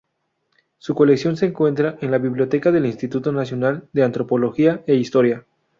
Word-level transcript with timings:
Su 0.79 0.95
colección 0.95 1.37
se 1.37 1.45
encuentra 1.45 1.95
en 2.01 2.09
la 2.09 2.17
Biblioteca 2.17 2.71
del 2.71 2.87
Instituto 2.87 3.31
Nacional 3.31 3.87
de 3.93 4.01
Antropología 4.01 4.81
e 4.87 4.95
Historia. 4.95 5.45